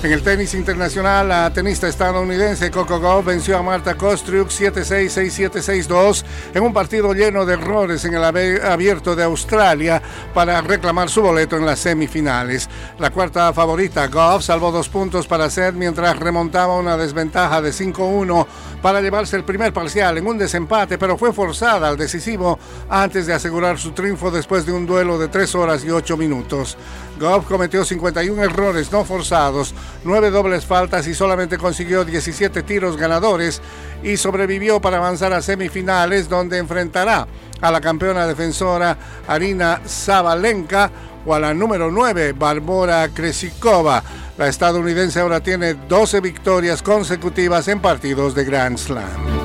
En 0.00 0.12
el 0.12 0.22
tenis 0.22 0.54
internacional, 0.54 1.26
la 1.26 1.52
tenista 1.52 1.88
estadounidense 1.88 2.70
Coco 2.70 3.00
Gauff 3.00 3.26
venció 3.26 3.58
a 3.58 3.64
Marta 3.64 3.96
Kostriuk 3.96 4.48
7-6-6-7-6-2 4.48 6.24
en 6.54 6.62
un 6.62 6.72
partido 6.72 7.12
lleno 7.12 7.44
de 7.44 7.54
errores 7.54 8.04
en 8.04 8.14
el 8.14 8.22
abierto 8.22 9.16
de 9.16 9.24
Australia 9.24 10.00
para 10.32 10.60
reclamar 10.60 11.08
su 11.10 11.20
boleto 11.20 11.56
en 11.56 11.66
las 11.66 11.80
semifinales. 11.80 12.70
La 13.00 13.10
cuarta 13.10 13.52
favorita, 13.52 14.06
Gauff, 14.06 14.44
salvó 14.44 14.70
dos 14.70 14.88
puntos 14.88 15.26
para 15.26 15.46
hacer 15.46 15.74
mientras 15.74 16.16
remontaba 16.16 16.78
una 16.78 16.96
desventaja 16.96 17.60
de 17.60 17.70
5-1 17.70 18.46
para 18.80 19.00
llevarse 19.00 19.34
el 19.34 19.42
primer 19.42 19.72
parcial 19.72 20.16
en 20.16 20.28
un 20.28 20.38
desempate, 20.38 20.96
pero 20.96 21.18
fue 21.18 21.32
forzada 21.32 21.88
al 21.88 21.96
decisivo 21.96 22.56
antes 22.88 23.26
de 23.26 23.34
asegurar 23.34 23.78
su 23.78 23.90
triunfo 23.90 24.30
después 24.30 24.64
de 24.64 24.72
un 24.72 24.86
duelo 24.86 25.18
de 25.18 25.26
3 25.26 25.56
horas 25.56 25.84
y 25.84 25.90
8 25.90 26.16
minutos. 26.16 26.76
Goff 27.18 27.46
cometió 27.46 27.84
51 27.84 28.44
errores 28.44 28.92
no 28.92 29.04
forzados, 29.04 29.74
9 30.04 30.30
dobles 30.30 30.64
faltas 30.64 31.06
y 31.06 31.14
solamente 31.14 31.58
consiguió 31.58 32.04
17 32.04 32.62
tiros 32.62 32.96
ganadores 32.96 33.60
y 34.02 34.16
sobrevivió 34.16 34.80
para 34.80 34.98
avanzar 34.98 35.32
a 35.32 35.42
semifinales 35.42 36.28
donde 36.28 36.58
enfrentará 36.58 37.26
a 37.60 37.70
la 37.70 37.80
campeona 37.80 38.26
defensora 38.26 38.96
Arina 39.26 39.80
Zabalenka 39.86 40.90
o 41.26 41.34
a 41.34 41.40
la 41.40 41.52
número 41.54 41.90
9 41.90 42.32
Barbora 42.32 43.08
Kresikova. 43.08 44.02
La 44.36 44.46
estadounidense 44.46 45.20
ahora 45.20 45.40
tiene 45.40 45.74
12 45.74 46.20
victorias 46.20 46.82
consecutivas 46.82 47.66
en 47.68 47.80
partidos 47.80 48.34
de 48.34 48.44
Grand 48.44 48.78
Slam. 48.78 49.38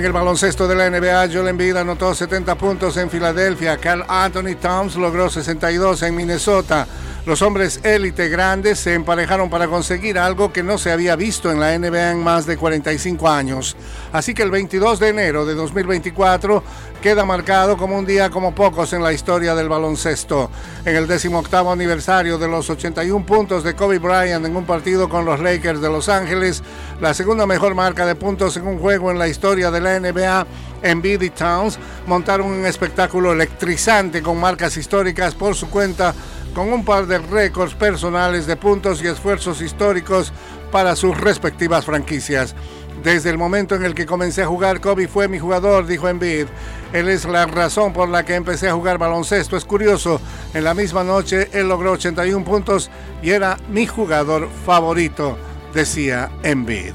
En 0.00 0.06
el 0.06 0.12
baloncesto 0.12 0.66
de 0.66 0.74
la 0.76 0.88
NBA, 0.88 1.28
Joel 1.30 1.48
Embiid 1.48 1.76
anotó 1.76 2.14
70 2.14 2.54
puntos 2.54 2.96
en 2.96 3.10
Filadelfia. 3.10 3.76
Carl 3.76 4.02
Anthony 4.08 4.54
Towns 4.58 4.96
logró 4.96 5.28
62 5.28 6.02
en 6.04 6.16
Minnesota. 6.16 6.86
Los 7.26 7.42
hombres 7.42 7.80
élite 7.82 8.30
grandes 8.30 8.78
se 8.78 8.94
emparejaron 8.94 9.50
para 9.50 9.68
conseguir 9.68 10.18
algo 10.18 10.52
que 10.52 10.62
no 10.62 10.78
se 10.78 10.90
había 10.90 11.16
visto 11.16 11.52
en 11.52 11.60
la 11.60 11.78
NBA 11.78 12.12
en 12.12 12.22
más 12.22 12.46
de 12.46 12.56
45 12.56 13.28
años. 13.28 13.76
Así 14.10 14.32
que 14.32 14.42
el 14.42 14.50
22 14.50 14.98
de 14.98 15.08
enero 15.08 15.44
de 15.44 15.54
2024 15.54 16.62
queda 17.02 17.26
marcado 17.26 17.76
como 17.76 17.98
un 17.98 18.06
día 18.06 18.30
como 18.30 18.54
pocos 18.54 18.94
en 18.94 19.02
la 19.02 19.12
historia 19.12 19.54
del 19.54 19.68
baloncesto. 19.68 20.50
En 20.86 20.96
el 20.96 21.06
18 21.06 21.70
aniversario 21.70 22.38
de 22.38 22.48
los 22.48 22.70
81 22.70 23.26
puntos 23.26 23.64
de 23.64 23.74
Kobe 23.74 23.98
Bryant 23.98 24.46
en 24.46 24.56
un 24.56 24.64
partido 24.64 25.08
con 25.08 25.26
los 25.26 25.40
Lakers 25.40 25.82
de 25.82 25.88
Los 25.90 26.08
Ángeles, 26.08 26.62
la 27.02 27.12
segunda 27.12 27.46
mejor 27.46 27.74
marca 27.74 28.06
de 28.06 28.14
puntos 28.14 28.56
en 28.56 28.66
un 28.66 28.78
juego 28.78 29.10
en 29.10 29.18
la 29.18 29.28
historia 29.28 29.70
de 29.70 29.80
la 29.80 30.00
NBA, 30.00 30.46
Embiid 30.82 31.22
y 31.22 31.30
Towns 31.30 31.78
montaron 32.06 32.46
un 32.48 32.66
espectáculo 32.66 33.32
electrizante 33.32 34.22
con 34.22 34.40
marcas 34.40 34.76
históricas 34.76 35.34
por 35.34 35.54
su 35.54 35.68
cuenta 35.68 36.14
con 36.54 36.72
un 36.72 36.84
par 36.84 37.06
de 37.06 37.18
récords 37.18 37.74
personales 37.74 38.46
de 38.46 38.56
puntos 38.56 39.02
y 39.02 39.06
esfuerzos 39.06 39.60
históricos 39.62 40.32
para 40.70 40.96
sus 40.96 41.18
respectivas 41.18 41.84
franquicias. 41.84 42.54
Desde 43.02 43.30
el 43.30 43.38
momento 43.38 43.74
en 43.74 43.84
el 43.84 43.94
que 43.94 44.04
comencé 44.04 44.42
a 44.42 44.46
jugar, 44.46 44.80
Kobe 44.80 45.08
fue 45.08 45.26
mi 45.26 45.38
jugador, 45.38 45.86
dijo 45.86 46.08
Embiid. 46.08 46.46
Él 46.92 47.08
es 47.08 47.24
la 47.24 47.46
razón 47.46 47.92
por 47.92 48.08
la 48.08 48.24
que 48.24 48.34
empecé 48.34 48.68
a 48.68 48.74
jugar 48.74 48.98
baloncesto. 48.98 49.56
Es 49.56 49.64
curioso, 49.64 50.20
en 50.52 50.64
la 50.64 50.74
misma 50.74 51.02
noche 51.02 51.48
él 51.52 51.68
logró 51.68 51.92
81 51.92 52.44
puntos 52.44 52.90
y 53.22 53.30
era 53.30 53.56
mi 53.70 53.86
jugador 53.86 54.48
favorito, 54.66 55.38
decía 55.72 56.30
Embiid. 56.42 56.92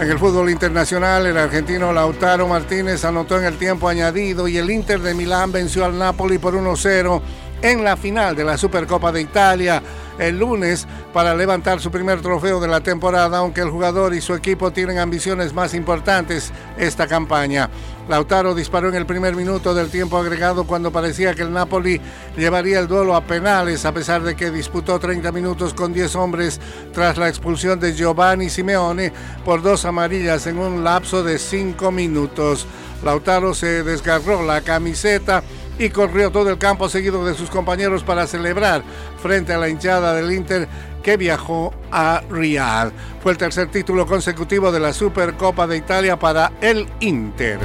En 0.00 0.08
el 0.08 0.18
fútbol 0.18 0.48
internacional, 0.48 1.26
el 1.26 1.36
argentino 1.36 1.92
Lautaro 1.92 2.46
Martínez 2.46 3.04
anotó 3.04 3.36
en 3.36 3.46
el 3.46 3.58
tiempo 3.58 3.88
añadido 3.88 4.46
y 4.46 4.56
el 4.56 4.70
Inter 4.70 5.00
de 5.00 5.12
Milán 5.12 5.50
venció 5.50 5.84
al 5.84 5.98
Napoli 5.98 6.38
por 6.38 6.54
1-0 6.54 7.20
en 7.62 7.82
la 7.82 7.96
final 7.96 8.36
de 8.36 8.44
la 8.44 8.56
Supercopa 8.56 9.10
de 9.10 9.22
Italia 9.22 9.82
el 10.18 10.38
lunes 10.38 10.86
para 11.12 11.34
levantar 11.34 11.80
su 11.80 11.90
primer 11.90 12.20
trofeo 12.20 12.60
de 12.60 12.68
la 12.68 12.80
temporada, 12.80 13.38
aunque 13.38 13.60
el 13.60 13.70
jugador 13.70 14.14
y 14.14 14.20
su 14.20 14.34
equipo 14.34 14.72
tienen 14.72 14.98
ambiciones 14.98 15.52
más 15.52 15.74
importantes 15.74 16.52
esta 16.76 17.06
campaña. 17.06 17.70
Lautaro 18.08 18.54
disparó 18.54 18.88
en 18.88 18.94
el 18.94 19.04
primer 19.04 19.36
minuto 19.36 19.74
del 19.74 19.90
tiempo 19.90 20.16
agregado 20.16 20.64
cuando 20.64 20.90
parecía 20.90 21.34
que 21.34 21.42
el 21.42 21.52
Napoli 21.52 22.00
llevaría 22.36 22.78
el 22.80 22.88
duelo 22.88 23.14
a 23.14 23.24
penales, 23.24 23.84
a 23.84 23.92
pesar 23.92 24.22
de 24.22 24.34
que 24.34 24.50
disputó 24.50 24.98
30 24.98 25.30
minutos 25.30 25.74
con 25.74 25.92
10 25.92 26.16
hombres 26.16 26.58
tras 26.92 27.18
la 27.18 27.28
expulsión 27.28 27.78
de 27.78 27.94
Giovanni 27.94 28.48
Simeone 28.48 29.12
por 29.44 29.60
dos 29.60 29.84
amarillas 29.84 30.46
en 30.46 30.58
un 30.58 30.82
lapso 30.82 31.22
de 31.22 31.38
5 31.38 31.92
minutos. 31.92 32.66
Lautaro 33.04 33.54
se 33.54 33.82
desgarró 33.82 34.42
la 34.42 34.62
camiseta 34.62 35.42
y 35.78 35.90
corrió 35.90 36.30
todo 36.30 36.50
el 36.50 36.58
campo 36.58 36.88
seguido 36.88 37.24
de 37.24 37.34
sus 37.34 37.50
compañeros 37.50 38.02
para 38.02 38.26
celebrar 38.26 38.82
frente 39.22 39.52
a 39.52 39.58
la 39.58 39.68
hinchada 39.68 40.14
del 40.14 40.32
Inter 40.32 40.68
que 41.02 41.16
viajó 41.16 41.72
a 41.90 42.22
Riyadh. 42.28 42.92
Fue 43.22 43.32
el 43.32 43.38
tercer 43.38 43.70
título 43.70 44.06
consecutivo 44.06 44.72
de 44.72 44.80
la 44.80 44.92
Supercopa 44.92 45.66
de 45.66 45.76
Italia 45.76 46.18
para 46.18 46.52
el 46.60 46.86
Inter. 47.00 47.58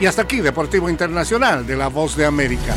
Y 0.00 0.06
hasta 0.06 0.22
aquí 0.22 0.40
Deportivo 0.40 0.88
Internacional 0.88 1.66
de 1.66 1.76
la 1.76 1.88
Voz 1.88 2.16
de 2.16 2.26
América. 2.26 2.74